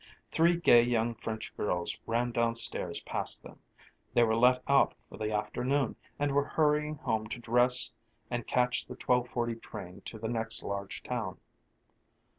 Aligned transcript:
Three 0.31 0.57
gay 0.57 0.81
young 0.81 1.13
French 1.13 1.55
girls 1.55 1.99
ran 2.07 2.31
downstairs 2.31 3.01
past 3.01 3.43
them; 3.43 3.59
they 4.15 4.23
were 4.23 4.35
let 4.35 4.63
out 4.67 4.95
for 5.07 5.17
the 5.17 5.31
afternoon 5.31 5.95
and 6.17 6.31
were 6.31 6.43
hurrying 6.43 6.95
home 6.95 7.27
to 7.27 7.37
dress 7.37 7.93
and 8.31 8.47
catch 8.47 8.87
the 8.87 8.95
12:40 8.95 9.61
train 9.61 10.01
to 10.05 10.17
the 10.17 10.27
next 10.27 10.63
large 10.63 11.03
town. 11.03 11.37